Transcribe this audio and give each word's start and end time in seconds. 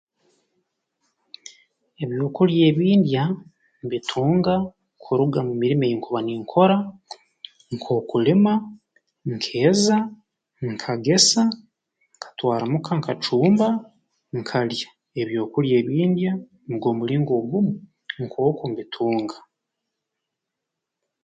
Ebyokulya 2.03 2.61
ebi 2.69 2.85
ndya 2.99 3.23
mbitunga 3.85 4.55
kuruga 5.03 5.39
mu 5.47 5.53
mirimo 5.61 5.83
ei 5.87 5.95
nkuba 5.97 6.19
ninkora 6.25 6.77
nk'okulima 7.73 8.53
nkeeza 9.33 9.97
nkagesa 10.71 11.43
nkatwara 12.15 12.63
mu 12.71 12.79
ka 12.85 12.93
nkacumba 12.99 13.67
nkalya 14.37 14.89
ebyokulya 15.21 15.73
ebi 15.81 15.97
ndya 16.11 16.31
nugw'omulingo 16.67 17.31
ogu 17.39 17.59
nkooku 18.21 18.63
mbitunga 18.71 19.37